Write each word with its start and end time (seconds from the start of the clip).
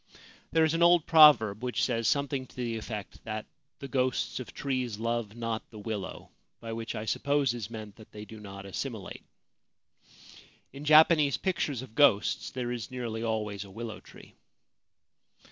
There 0.51 0.63
is 0.63 0.73
an 0.73 0.81
old 0.81 1.05
proverb 1.05 1.63
which 1.63 1.83
says 1.83 2.07
something 2.07 2.47
to 2.47 2.55
the 2.55 2.75
effect 2.77 3.23
that' 3.23 3.45
the 3.81 3.87
ghosts 3.87 4.39
of 4.39 4.51
trees 4.51 4.97
love 4.97 5.35
not 5.35 5.69
the 5.69 5.77
willow'; 5.77 6.31
by 6.59 6.73
which, 6.73 6.95
I 6.95 7.05
suppose, 7.05 7.53
is 7.53 7.69
meant 7.69 7.97
that 7.97 8.11
they 8.11 8.25
do 8.25 8.39
not 8.39 8.65
assimilate. 8.65 9.23
In 10.73 10.85
Japanese 10.85 11.37
pictures 11.37 11.83
of 11.83 11.93
ghosts 11.93 12.49
there 12.49 12.71
is 12.71 12.89
nearly 12.89 13.21
always 13.21 13.63
a 13.63 13.69
willow 13.69 13.99
tree. 13.99 14.33